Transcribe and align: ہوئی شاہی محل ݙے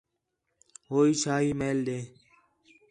ہوئی 0.89 1.11
شاہی 1.21 1.51
محل 1.59 1.77
ݙے 1.87 1.99